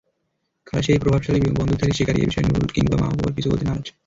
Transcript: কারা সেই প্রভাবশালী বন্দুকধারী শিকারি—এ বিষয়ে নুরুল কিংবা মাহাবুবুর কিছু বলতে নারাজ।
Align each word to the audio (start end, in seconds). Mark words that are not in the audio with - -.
কারা 0.67 0.81
সেই 0.83 0.99
প্রভাবশালী 0.99 1.39
বন্দুকধারী 1.59 1.93
শিকারি—এ 1.93 2.29
বিষয়ে 2.29 2.47
নুরুল 2.47 2.69
কিংবা 2.75 2.95
মাহাবুবুর 2.97 3.35
কিছু 3.35 3.47
বলতে 3.51 3.65
নারাজ। 3.65 3.87